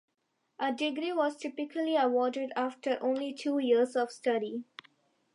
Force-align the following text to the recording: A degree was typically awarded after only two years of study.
A 0.57 0.73
degree 0.73 1.13
was 1.13 1.37
typically 1.37 1.95
awarded 1.95 2.51
after 2.55 2.97
only 3.03 3.35
two 3.35 3.59
years 3.59 3.95
of 3.95 4.09
study. 4.09 4.63